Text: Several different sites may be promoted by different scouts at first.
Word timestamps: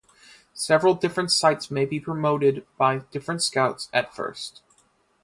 Several 0.55 0.95
different 0.95 1.31
sites 1.31 1.69
may 1.69 1.85
be 1.85 1.99
promoted 1.99 2.65
by 2.75 3.03
different 3.11 3.43
scouts 3.43 3.87
at 3.93 4.11
first. 4.15 4.63